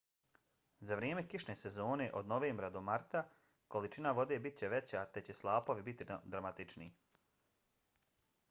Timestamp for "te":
5.19-5.23